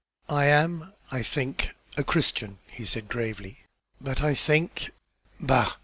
"I 0.29 0.45
am, 0.45 0.93
I 1.11 1.21
think, 1.21 1.75
a 1.95 2.03
Christian," 2.03 2.57
he 2.67 2.85
said, 2.85 3.07
gravely, 3.07 3.65
"but 4.01 4.19
I 4.23 4.33
think 4.33 4.89
bah! 5.39 5.73